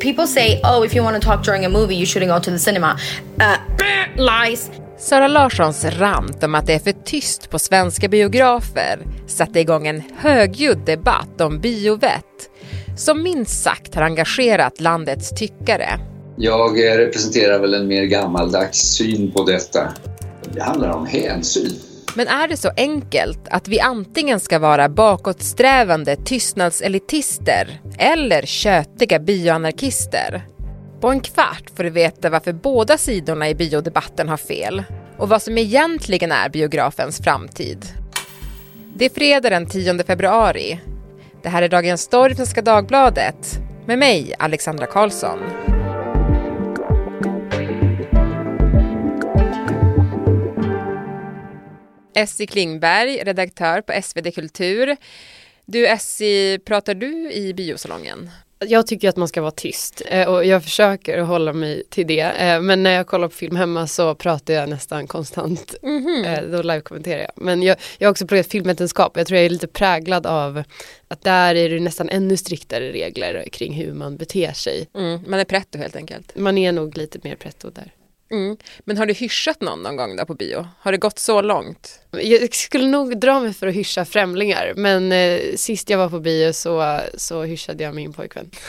[0.00, 2.50] People say, oh, if you want to talk during a movie, you shouldn't go to
[2.50, 2.98] the cinema.
[3.40, 3.56] Uh,
[4.16, 4.70] lies.
[4.98, 10.02] Sara Larssons rant om att det är för tyst på svenska biografer satte igång en
[10.16, 12.50] högljudd debatt om biovett
[12.96, 15.98] som minst sagt har engagerat landets tyckare.
[16.36, 19.92] Jag representerar väl en mer gammaldags syn på detta.
[20.52, 21.72] Det handlar om hänsyn.
[22.16, 30.46] Men är det så enkelt att vi antingen ska vara bakåtsträvande tystnadselitister eller tjötiga bioanarkister?
[31.00, 34.82] På en kvart får du veta varför båda sidorna i biodebatten har fel
[35.18, 37.86] och vad som egentligen är biografens framtid.
[38.94, 40.80] Det är fredag den 10 februari.
[41.42, 45.38] Det här är Dagens Story från Svenska Dagbladet med mig, Alexandra Karlsson.
[52.16, 54.96] Essie Klingberg, redaktör på SvD Kultur.
[55.64, 58.30] Du Essie, pratar du i biosalongen?
[58.58, 62.20] Jag tycker att man ska vara tyst eh, och jag försöker hålla mig till det.
[62.20, 65.74] Eh, men när jag kollar på film hemma så pratar jag nästan konstant.
[65.82, 66.50] Mm -hmm.
[66.52, 67.32] Då live-kommenterar jag.
[67.36, 69.16] Men jag, jag har också pluggat filmvetenskap.
[69.16, 70.62] Jag tror jag är lite präglad av
[71.08, 74.88] att där är det nästan ännu striktare regler kring hur man beter sig.
[74.94, 76.36] Mm, man är pretto helt enkelt.
[76.36, 77.92] Man är nog lite mer pretto där.
[78.30, 78.56] Mm.
[78.84, 80.68] Men har du hyschat någon någon gång där på bio?
[80.80, 82.00] Har det gått så långt?
[82.10, 86.20] Jag skulle nog dra mig för att hyscha främlingar men eh, sist jag var på
[86.20, 88.50] bio så, så hyschade jag min pojkvän.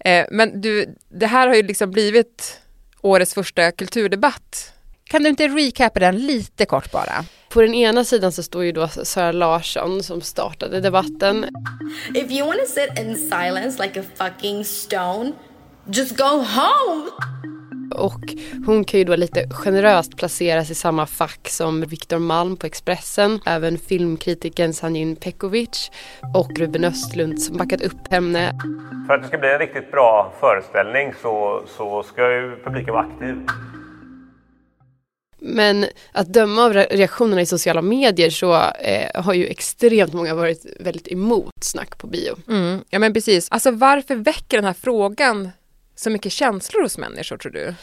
[0.00, 2.60] Eh, men du, det här har ju liksom blivit
[3.00, 4.72] årets första kulturdebatt.
[5.04, 7.24] Kan du inte recapa den lite kort bara?
[7.48, 11.46] På den ena sidan så står ju då Sara Larsson som startade debatten.
[12.14, 15.32] If you wanna sit in silence like a fucking stone,
[15.86, 17.10] just go home!
[17.94, 18.20] Och
[18.66, 23.40] hon kan ju då lite generöst placeras i samma fack som Viktor Malm på Expressen,
[23.46, 25.90] även filmkritiken Sanjin Pekovic
[26.34, 28.52] och Ruben Östlund som backat upp henne.
[29.06, 33.06] För att det ska bli en riktigt bra föreställning så, så ska ju publiken vara
[33.06, 33.36] aktiv.
[35.40, 40.66] Men att döma av reaktionerna i sociala medier så eh, har ju extremt många varit
[40.80, 42.36] väldigt emot snack på bio.
[42.48, 43.48] Mm, ja men precis.
[43.50, 45.50] Alltså varför väcker den här frågan
[45.98, 47.74] så mycket känslor hos människor tror du?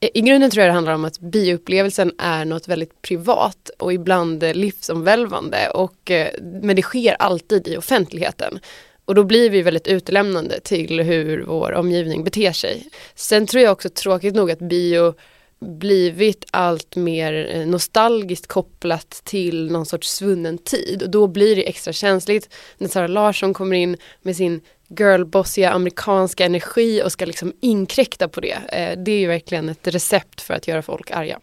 [0.00, 4.42] I grunden tror jag det handlar om att bioupplevelsen är något väldigt privat och ibland
[4.42, 6.28] eh, livsomvälvande och, eh,
[6.62, 8.58] men det sker alltid i offentligheten.
[9.04, 12.88] Och då blir vi väldigt utelämnande till hur vår omgivning beter sig.
[13.14, 15.14] Sen tror jag också tråkigt nog att bio
[15.60, 21.68] blivit allt mer eh, nostalgiskt kopplat till någon sorts svunnen tid och då blir det
[21.68, 24.60] extra känsligt när Sara Larsson kommer in med sin
[24.98, 28.52] girlbossiga amerikanska energi och ska liksom inkräkta på det.
[28.52, 31.40] Eh, det är ju verkligen ett recept för att göra folk arga.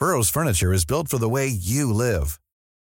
[0.00, 2.38] Burrows furniture is built for the way you live.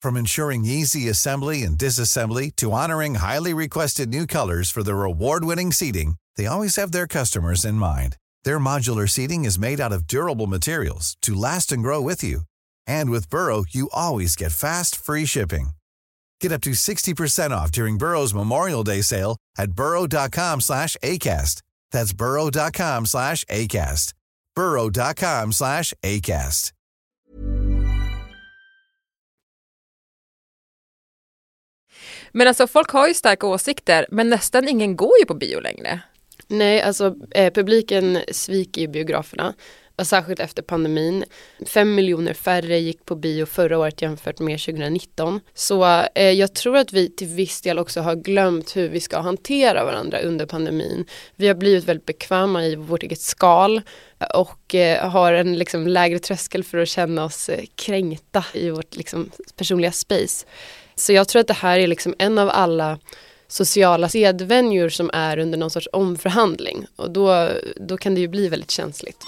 [0.01, 5.71] From ensuring easy assembly and disassembly to honoring highly requested new colors for their award-winning
[5.71, 8.15] seating, they always have their customers in mind.
[8.43, 12.41] Their modular seating is made out of durable materials to last and grow with you.
[12.87, 15.74] And with Burrow, you always get fast, free shipping.
[16.45, 21.63] Get up to 60% off during Burrow's Memorial Day sale at burrow.com slash ACAST.
[21.91, 24.13] That's burrow.com slash ACAST.
[24.55, 26.71] burrow.com slash ACAST.
[32.31, 36.01] Men alltså folk har ju starka åsikter men nästan ingen går ju på bio längre.
[36.47, 39.53] Nej, alltså eh, publiken sviker ju biograferna
[40.03, 41.23] särskilt efter pandemin.
[41.67, 45.39] Fem miljoner färre gick på bio förra året jämfört med 2019.
[45.53, 49.19] Så eh, jag tror att vi till viss del också har glömt hur vi ska
[49.19, 51.05] hantera varandra under pandemin.
[51.35, 53.81] Vi har blivit väldigt bekväma i vårt eget skal
[54.33, 58.95] och eh, har en liksom, lägre tröskel för att känna oss eh, kränkta i vårt
[58.95, 60.45] liksom, personliga space.
[60.95, 62.99] Så jag tror att det här är liksom en av alla
[63.47, 68.49] sociala sedvänjor som är under någon sorts omförhandling och då, då kan det ju bli
[68.49, 69.23] väldigt känsligt.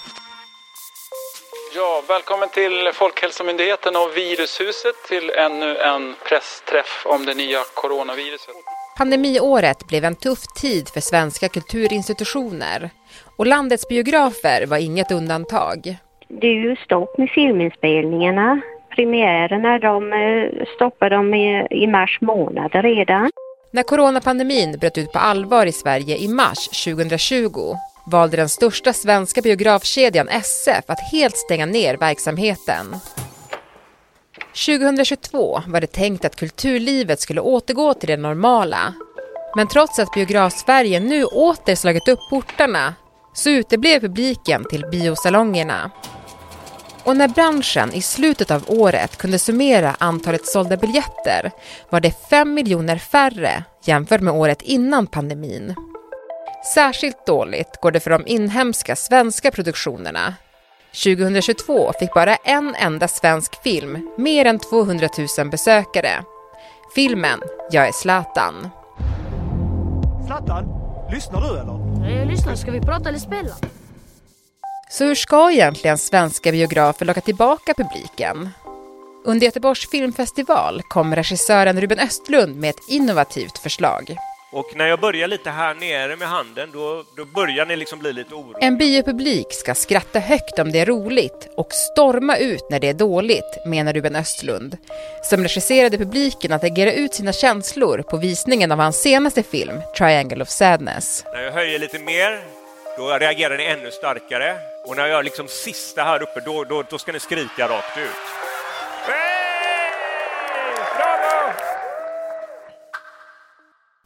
[1.80, 8.56] Ja, välkommen till Folkhälsomyndigheten och Virushuset till ännu en pressträff om det nya coronaviruset.
[8.98, 12.90] Pandemiåret blev en tuff tid för svenska kulturinstitutioner
[13.38, 15.97] och landets biografer var inget undantag.
[16.28, 18.62] Det är ju stopp med filminspelningarna.
[18.96, 23.30] Premiärerna de eh, stoppade de i, i mars månad redan.
[23.72, 27.76] När coronapandemin bröt ut på allvar i Sverige i mars 2020
[28.12, 32.96] valde den största svenska biografkedjan SF att helt stänga ner verksamheten.
[34.66, 38.94] 2022 var det tänkt att kulturlivet skulle återgå till det normala.
[39.56, 42.94] Men trots att Biograf-Sverige nu åter slagit upp portarna
[43.34, 45.92] så uteblev publiken till biosalongerna.
[47.04, 51.52] Och när branschen i slutet av året kunde summera antalet sålda biljetter
[51.90, 55.76] var det 5 miljoner färre jämfört med året innan pandemin.
[56.73, 60.35] Särskilt dåligt går det för de inhemska svenska produktionerna.
[61.03, 66.23] 2022 fick bara en enda svensk film mer än 200 000 besökare.
[66.96, 67.40] Filmen
[67.72, 68.69] Jag är Zlatan.
[70.25, 70.66] Zlatan,
[71.11, 72.17] lyssnar du eller?
[72.19, 72.55] Jag lyssnar.
[72.55, 73.55] Ska vi prata eller spela?
[74.90, 78.49] Så hur ska egentligen svenska biografer locka tillbaka publiken?
[79.25, 84.17] Under Göteborgs filmfestival kom regissören Ruben Östlund med ett innovativt förslag.
[84.52, 88.14] Och när jag börjar lite här nere med handen, då, då börjar ni liksom bli
[88.14, 88.59] lite oroliga.
[88.67, 92.94] En biopublik ska skratta högt om det är roligt och storma ut när det är
[92.94, 94.78] dåligt, menar Ruben Östlund,
[95.23, 100.41] som regisserade publiken att agera ut sina känslor på visningen av hans senaste film, Triangle
[100.41, 101.26] of Sadness.
[101.34, 102.40] När jag höjer lite mer,
[102.97, 104.55] då reagerar ni ännu starkare.
[104.85, 108.47] Och när jag liksom sista här uppe, då, då, då ska ni skrika rakt ut.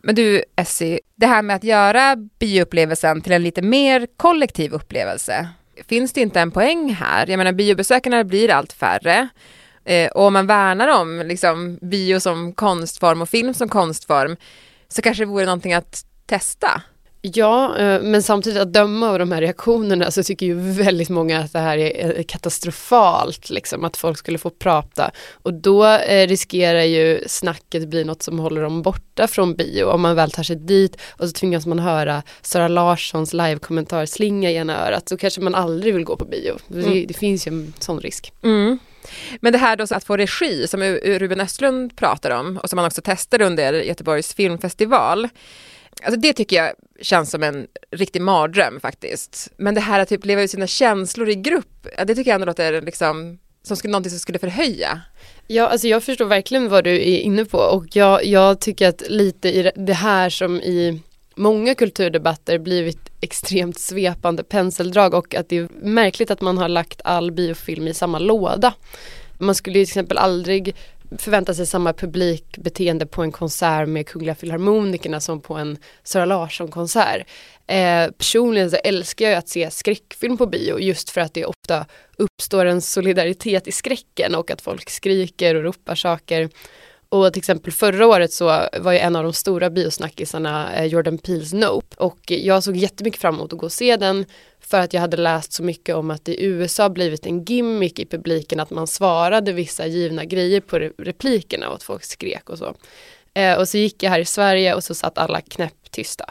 [0.04, 5.50] Men du Essie, det här med att göra bioupplevelsen till en lite mer kollektiv upplevelse.
[5.88, 7.28] Finns det inte en poäng här?
[7.28, 9.30] Jag menar biobesökarna blir allt färre.
[9.86, 14.38] Eh, och om man värnar om liksom, bio som konstform och film som konstform
[14.88, 16.82] så kanske det vore någonting att testa.
[17.24, 21.40] Ja, eh, men samtidigt att döma av de här reaktionerna så tycker ju väldigt många
[21.40, 25.12] att det här är katastrofalt, liksom, att folk skulle få prata.
[25.32, 29.86] Och då eh, riskerar ju snacket bli något som håller dem borta från bio.
[29.86, 34.52] Om man väl tar sig dit och så tvingas man höra Sara Larssons live-kommentar slinga
[34.52, 36.58] i ena örat, så kanske man aldrig vill gå på bio.
[36.72, 36.94] Mm.
[36.94, 38.34] Det, det, finns ju en sån risk.
[38.44, 38.80] Mm.
[39.40, 42.86] Men det här då att få regi, som Ruben Östlund pratar om och som man
[42.86, 45.30] också testade under Göteborgs filmfestival.
[46.04, 49.52] Alltså det tycker jag känns som en riktig mardröm faktiskt.
[49.58, 52.46] Men det här att typ leva ut sina känslor i grupp, det tycker jag ändå
[52.46, 55.02] låter liksom som skulle, någonting som skulle förhöja.
[55.48, 59.04] Ja, alltså jag förstår verkligen vad du är inne på och jag, jag tycker att
[59.10, 61.02] lite i det här som i
[61.36, 67.02] många kulturdebatter blivit extremt svepande penseldrag och att det är märkligt att man har lagt
[67.04, 68.74] all biofilm i samma låda.
[69.38, 70.76] Man skulle till exempel aldrig
[71.18, 77.28] förvänta sig samma publikbeteende på en konsert med Kungliga Filharmonikerna som på en Sara Larsson-konsert.
[77.68, 81.86] Eh, personligen så älskar jag att se skräckfilm på bio just för att det ofta
[82.18, 86.50] uppstår en solidaritet i skräcken och att folk skriker och ropar saker.
[87.12, 88.46] Och till exempel förra året så
[88.80, 93.22] var ju en av de stora biosnackisarna eh, Jordan Peels Nope och jag såg jättemycket
[93.22, 94.26] fram emot att gå och se den
[94.60, 98.06] för att jag hade läst så mycket om att i USA blivit en gimmick i
[98.06, 102.76] publiken att man svarade vissa givna grejer på replikerna och att folk skrek och så.
[103.34, 106.26] Eh, och så gick jag här i Sverige och så satt alla knäpptysta.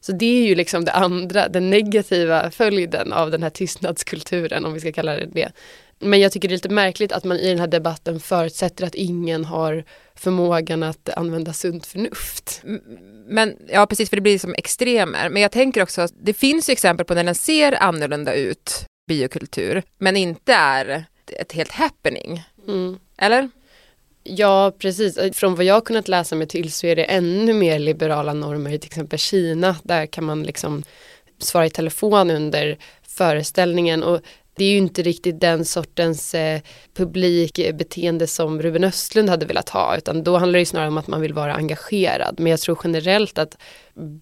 [0.00, 4.74] Så det är ju liksom det andra, den negativa följden av den här tystnadskulturen om
[4.74, 5.52] vi ska kalla det det.
[6.04, 8.94] Men jag tycker det är lite märkligt att man i den här debatten förutsätter att
[8.94, 9.84] ingen har
[10.14, 12.62] förmågan att använda sunt förnuft.
[13.26, 15.28] Men ja, precis, för det blir som extremer.
[15.28, 19.82] Men jag tänker också att det finns exempel på när den ser annorlunda ut, biokultur,
[19.98, 21.04] men inte är
[21.40, 22.42] ett helt happening.
[22.68, 22.98] Mm.
[23.18, 23.50] Eller?
[24.22, 25.18] Ja, precis.
[25.32, 28.78] Från vad jag kunnat läsa mig till så är det ännu mer liberala normer i
[28.78, 29.76] till exempel Kina.
[29.82, 30.82] Där kan man liksom
[31.38, 34.20] svara i telefon under föreställningen och
[34.56, 36.60] det är ju inte riktigt den sortens eh,
[36.94, 41.06] publikbeteende eh, som Ruben Östlund hade velat ha utan då handlar det snarare om att
[41.06, 42.40] man vill vara engagerad.
[42.40, 43.58] Men jag tror generellt att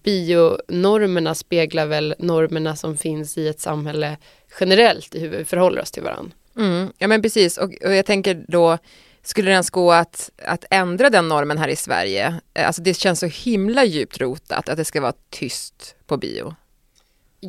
[0.03, 4.17] bionormerna speglar väl normerna som finns i ett samhälle
[4.59, 6.31] generellt i hur vi förhåller oss till varandra.
[6.57, 8.77] Mm, ja men precis och, och jag tänker då
[9.23, 12.39] skulle det ens gå att, att ändra den normen här i Sverige?
[12.53, 16.55] Eh, alltså det känns så himla djupt rotat att det ska vara tyst på bio.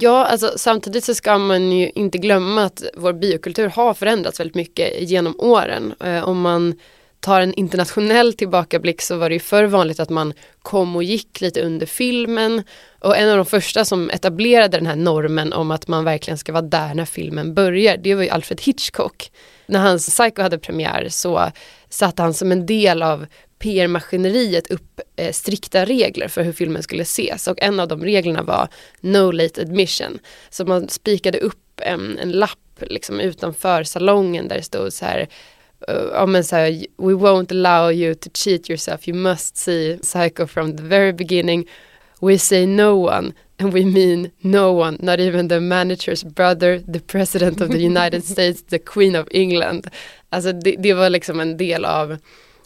[0.00, 4.54] Ja, alltså samtidigt så ska man ju inte glömma att vår biokultur har förändrats väldigt
[4.54, 5.94] mycket genom åren.
[6.04, 6.74] Eh, om man
[7.20, 10.32] tar en internationell tillbakablick så var det ju förr vanligt att man
[10.62, 12.62] kom och gick lite under filmen.
[13.00, 16.52] Och en av de första som etablerade den här normen om att man verkligen ska
[16.52, 19.30] vara där när filmen börjar, det var ju Alfred Hitchcock.
[19.66, 21.50] När hans Psycho hade premiär så
[21.88, 23.26] satt han som en del av
[23.64, 28.42] PR-maskineriet upp eh, strikta regler för hur filmen skulle ses och en av de reglerna
[28.42, 28.68] var
[29.00, 30.18] No Late Admission.
[30.50, 35.28] Så man spikade upp en, en lapp liksom utanför salongen där det stod så här
[35.90, 39.98] uh, ja men så här, we won't allow you to cheat yourself, you must see
[40.02, 41.68] Psycho from the very beginning.
[42.20, 47.00] We say no one and we mean no one, not even the manager's brother, the
[47.00, 49.86] president of the United States, the Queen of England.
[50.28, 52.16] Alltså det, det var liksom en del av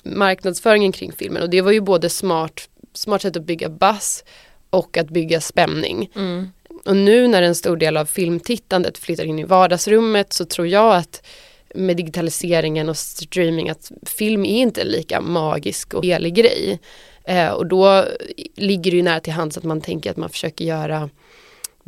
[0.05, 4.25] marknadsföringen kring filmen och det var ju både smart, smart sätt att bygga buzz
[4.71, 6.11] och att bygga spänning.
[6.14, 6.49] Mm.
[6.85, 10.97] Och nu när en stor del av filmtittandet flyttar in i vardagsrummet så tror jag
[10.97, 11.26] att
[11.75, 16.78] med digitaliseringen och streaming att film är inte lika magisk och helig grej.
[17.25, 18.05] Eh, och då
[18.57, 21.11] ligger det ju nära till hands att man tänker att man försöker göra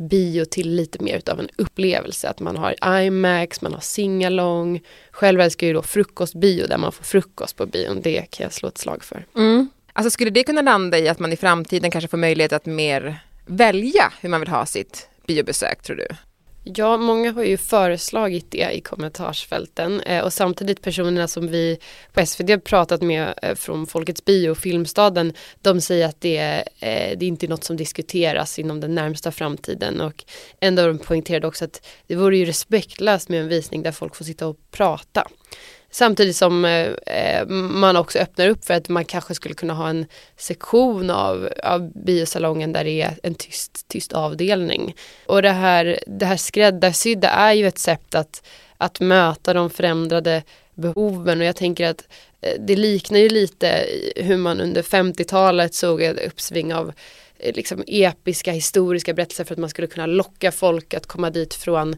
[0.01, 2.29] bio till lite mer utav en upplevelse.
[2.29, 4.81] Att man har IMAX, man har singalong.
[5.11, 8.01] Själv älskar jag ju då frukostbio där man får frukost på bion.
[8.01, 9.25] Det kan jag slå ett slag för.
[9.35, 9.69] Mm.
[9.93, 13.19] Alltså skulle det kunna landa i att man i framtiden kanske får möjlighet att mer
[13.45, 16.07] välja hur man vill ha sitt biobesök tror du?
[16.63, 21.79] Ja, många har ju föreslagit det i kommentarsfälten eh, och samtidigt personerna som vi
[22.13, 26.37] på SVT pratat med eh, från Folkets bio och Filmstaden, de säger att det,
[26.79, 30.23] eh, det är inte är något som diskuteras inom den närmsta framtiden och
[30.59, 34.15] en av dem poängterade också att det vore ju respektlöst med en visning där folk
[34.15, 35.27] får sitta och prata.
[35.91, 39.89] Samtidigt som eh, eh, man också öppnar upp för att man kanske skulle kunna ha
[39.89, 40.05] en
[40.37, 44.95] sektion av, av biosalongen där det är en tyst, tyst avdelning.
[45.25, 48.43] Och det här, det här skräddarsydda är ju ett sätt att,
[48.77, 50.43] att möta de förändrade
[50.75, 52.07] behoven och jag tänker att
[52.41, 56.93] eh, det liknar ju lite hur man under 50-talet såg ett uppsving av
[57.39, 61.53] eh, liksom episka historiska berättelser för att man skulle kunna locka folk att komma dit
[61.53, 61.95] från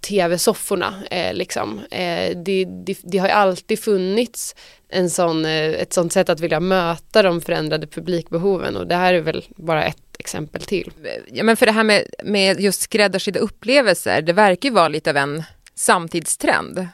[0.00, 0.94] tv-sofforna.
[1.10, 1.80] Eh, liksom.
[1.90, 4.54] eh, det, det, det, har alltid funnits
[4.88, 9.14] en sån, eh, ett sånt sätt att vilja möta de förändrade publikbehoven och det här
[9.14, 10.92] är väl bara ett exempel till.
[11.32, 15.10] Ja, men för det här med, med just skräddarsydda upplevelser, det verkar ju vara lite
[15.10, 15.42] av en
[15.74, 16.88] samtidstrend.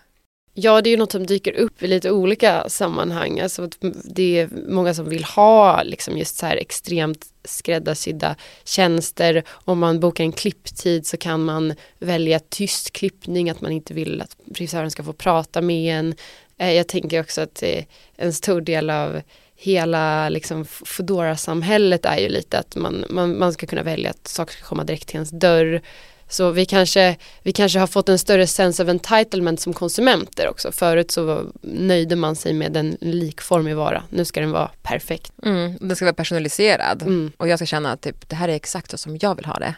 [0.55, 3.41] Ja, det är ju något som dyker upp i lite olika sammanhang.
[3.41, 3.69] Alltså,
[4.05, 9.43] det är många som vill ha liksom just så här extremt skräddarsydda tjänster.
[9.49, 14.21] Om man bokar en klipptid så kan man välja tyst klippning, att man inte vill
[14.21, 16.15] att frisören ska få prata med en.
[16.59, 17.85] Eh, jag tänker också att eh,
[18.17, 19.23] en stor del av
[19.57, 24.53] hela liksom Foodora-samhället är ju lite att man, man, man ska kunna välja att saker
[24.53, 25.83] ska komma direkt till ens dörr.
[26.31, 30.73] Så vi kanske, vi kanske har fått en större sense of entitlement som konsumenter också.
[30.73, 34.03] Förut så nöjde man sig med en likformig vara.
[34.11, 35.33] Nu ska den vara perfekt.
[35.43, 37.33] Mm, den ska vara personaliserad mm.
[37.37, 39.59] och jag ska känna att typ, det här är exakt så som jag vill ha
[39.59, 39.75] det.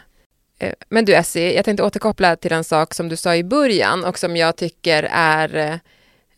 [0.59, 4.03] Eh, men du Essie, jag tänkte återkoppla till en sak som du sa i början
[4.03, 5.77] och som jag tycker är eh,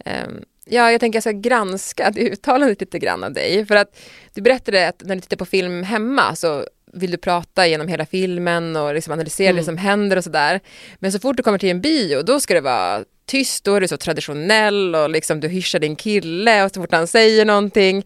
[0.06, 3.66] ehm, Ja, jag tänker jag ska granska det uttalandet lite grann av dig.
[3.66, 4.00] För att
[4.34, 8.06] du berättade att när du tittar på film hemma så vill du prata genom hela
[8.06, 9.60] filmen och liksom analysera mm.
[9.60, 10.60] det som händer och sådär.
[11.00, 13.82] Men så fort du kommer till en bio, då ska det vara tyst, då är
[13.82, 18.06] du så traditionell och liksom du hyschar din kille och så fort han säger någonting.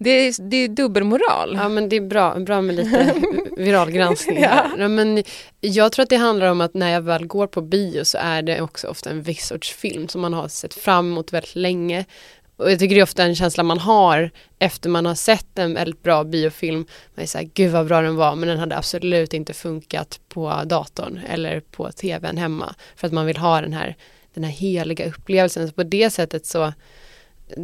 [0.00, 1.54] Det är, det är dubbelmoral.
[1.56, 3.14] Ja men det är bra, bra med lite
[3.56, 4.42] viralgranskning.
[4.42, 4.70] ja.
[4.78, 4.88] ja.
[4.88, 5.22] men
[5.60, 8.42] jag tror att det handlar om att när jag väl går på bio så är
[8.42, 12.04] det också ofta en viss sorts film som man har sett fram emot väldigt länge.
[12.58, 15.74] Och jag tycker det är ofta en känsla man har efter man har sett en
[15.74, 16.86] väldigt bra biofilm.
[17.14, 20.62] Man är såhär, gud vad bra den var men den hade absolut inte funkat på
[20.66, 22.74] datorn eller på tvn hemma.
[22.96, 23.96] För att man vill ha den här,
[24.34, 25.68] den här heliga upplevelsen.
[25.68, 26.72] Så på det sättet så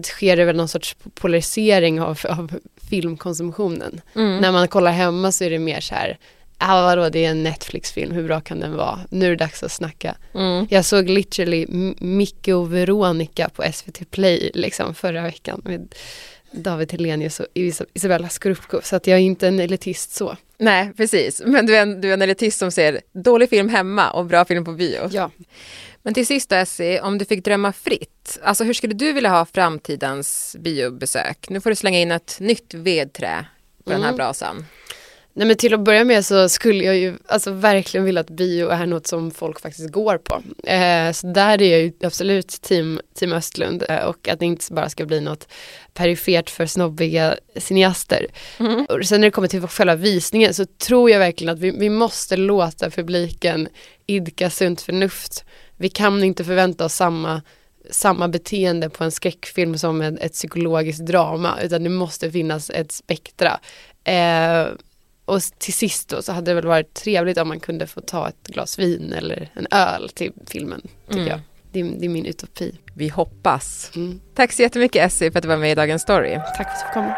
[0.02, 2.52] sker det väl någon sorts polarisering av, av
[2.90, 4.00] filmkonsumtionen.
[4.14, 4.40] Mm.
[4.40, 6.18] När man kollar hemma så är det mer så här,
[6.58, 9.00] ah, vadå det är en Netflix-film, hur bra kan den vara?
[9.10, 10.16] Nu är det dags att snacka.
[10.34, 10.66] Mm.
[10.70, 11.66] Jag såg literally
[11.98, 15.94] Micke och Veronica på SVT Play liksom förra veckan med
[16.50, 17.46] David Helenius och
[17.94, 20.36] Isabella Scorupco så att jag är inte en elitist så.
[20.58, 24.10] Nej precis, men du är, en, du är en elitist som ser dålig film hemma
[24.10, 25.08] och bra film på bio.
[25.10, 25.30] Ja.
[26.02, 29.30] Men till sist då Essie, om du fick drömma fritt, alltså hur skulle du vilja
[29.30, 31.48] ha framtidens biobesök?
[31.48, 33.46] Nu får du slänga in ett nytt vedträ
[33.84, 34.00] på mm.
[34.00, 34.16] den här mm.
[34.16, 34.66] brasan.
[35.36, 38.68] Nej men till att börja med så skulle jag ju alltså verkligen vilja att bio
[38.68, 40.42] är något som folk faktiskt går på.
[40.70, 44.72] Eh, så där är jag ju absolut team, team Östlund eh, och att det inte
[44.72, 45.48] bara ska bli något
[45.94, 48.26] perifert för snobbiga cineaster.
[48.58, 48.84] Mm.
[48.84, 51.90] Och sen när det kommer till själva visningen så tror jag verkligen att vi, vi
[51.90, 53.68] måste låta publiken
[54.06, 55.44] idka sunt förnuft.
[55.76, 57.42] Vi kan inte förvänta oss samma
[57.90, 62.92] samma beteende på en skräckfilm som ett, ett psykologiskt drama utan det måste finnas ett
[62.92, 63.60] spektra.
[64.04, 64.66] Eh,
[65.24, 68.28] och till sist då så hade det väl varit trevligt om man kunde få ta
[68.28, 70.80] ett glas vin eller en öl till filmen.
[71.06, 71.28] Tycker mm.
[71.28, 71.40] jag.
[71.72, 72.78] Det är, det är, min utopi.
[72.94, 73.90] Vi hoppas.
[73.96, 74.20] Mm.
[74.34, 76.34] Tack så jättemycket Essie för att du var med i Dagens Story.
[76.34, 77.14] Tack för att du fick komma.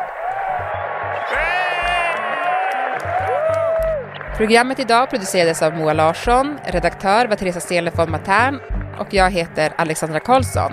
[4.37, 8.61] Programmet idag producerades av Moa Larsson, redaktör var Teresa Stele von Matern
[8.99, 10.73] och jag heter Alexandra Karlsson.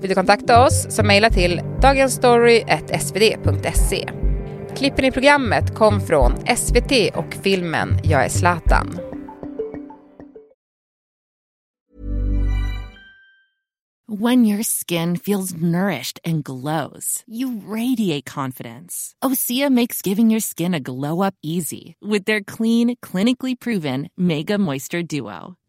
[0.00, 4.08] Vill du kontakta oss så mejla till dagensstory.svd.se.
[4.76, 8.98] Klippen i programmet kom från SVT och filmen Jag är Zlatan.
[14.06, 19.14] When your skin feels nourished and glows, you radiate confidence.
[19.24, 24.58] Osea makes giving your skin a glow up easy with their clean, clinically proven Mega
[24.58, 25.56] Moisture Duo.